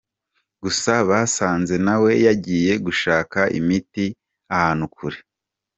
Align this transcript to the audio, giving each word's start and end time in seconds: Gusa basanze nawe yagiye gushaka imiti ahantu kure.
Gusa 0.63 0.91
basanze 1.09 1.75
nawe 1.85 2.11
yagiye 2.27 2.73
gushaka 2.85 3.39
imiti 3.59 4.05
ahantu 4.55 4.85
kure. 4.95 5.19